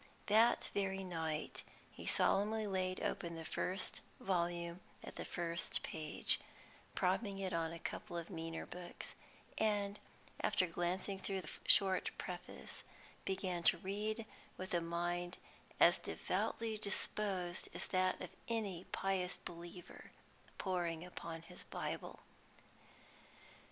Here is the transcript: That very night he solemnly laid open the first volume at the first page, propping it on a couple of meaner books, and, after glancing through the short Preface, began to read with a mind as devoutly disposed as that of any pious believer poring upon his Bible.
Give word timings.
That 0.25 0.71
very 0.73 1.03
night 1.03 1.61
he 1.91 2.07
solemnly 2.07 2.65
laid 2.65 3.01
open 3.03 3.35
the 3.35 3.45
first 3.45 4.01
volume 4.19 4.79
at 5.03 5.15
the 5.15 5.25
first 5.25 5.83
page, 5.83 6.39
propping 6.95 7.37
it 7.37 7.53
on 7.53 7.71
a 7.71 7.77
couple 7.77 8.17
of 8.17 8.31
meaner 8.31 8.65
books, 8.65 9.13
and, 9.59 9.99
after 10.39 10.65
glancing 10.65 11.19
through 11.19 11.41
the 11.41 11.49
short 11.67 12.09
Preface, 12.17 12.83
began 13.25 13.61
to 13.61 13.77
read 13.77 14.25
with 14.57 14.73
a 14.73 14.81
mind 14.81 15.37
as 15.79 15.99
devoutly 15.99 16.79
disposed 16.79 17.69
as 17.71 17.85
that 17.85 18.19
of 18.21 18.31
any 18.47 18.85
pious 18.91 19.37
believer 19.37 20.09
poring 20.57 21.05
upon 21.05 21.43
his 21.43 21.63
Bible. 21.65 22.21